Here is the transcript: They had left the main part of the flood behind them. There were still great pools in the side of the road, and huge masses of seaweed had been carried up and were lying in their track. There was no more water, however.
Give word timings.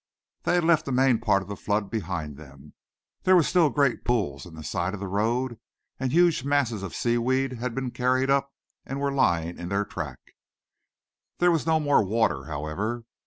They 0.45 0.55
had 0.55 0.63
left 0.63 0.85
the 0.85 0.91
main 0.91 1.19
part 1.19 1.43
of 1.43 1.47
the 1.47 1.55
flood 1.55 1.91
behind 1.91 2.35
them. 2.35 2.73
There 3.21 3.35
were 3.35 3.43
still 3.43 3.69
great 3.69 4.03
pools 4.03 4.47
in 4.47 4.55
the 4.55 4.63
side 4.63 4.95
of 4.95 4.99
the 4.99 5.07
road, 5.07 5.59
and 5.99 6.11
huge 6.11 6.43
masses 6.43 6.81
of 6.81 6.95
seaweed 6.95 7.53
had 7.53 7.75
been 7.75 7.91
carried 7.91 8.31
up 8.31 8.51
and 8.83 8.99
were 8.99 9.11
lying 9.11 9.59
in 9.59 9.69
their 9.69 9.85
track. 9.85 10.17
There 11.37 11.51
was 11.51 11.67
no 11.67 11.79
more 11.79 12.03
water, 12.03 12.45
however. 12.45 13.03